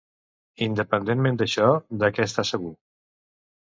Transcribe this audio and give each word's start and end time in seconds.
Independentment 0.67 1.39
d'això, 1.43 1.71
de 2.05 2.13
què 2.19 2.29
està 2.29 2.51
segur? 2.55 2.77